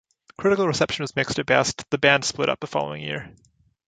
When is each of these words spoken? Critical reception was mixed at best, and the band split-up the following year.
Critical 0.35 0.65
reception 0.65 1.03
was 1.03 1.15
mixed 1.15 1.37
at 1.37 1.45
best, 1.45 1.81
and 1.81 1.87
the 1.91 1.99
band 1.99 2.25
split-up 2.25 2.59
the 2.59 2.65
following 2.65 3.03
year. 3.03 3.31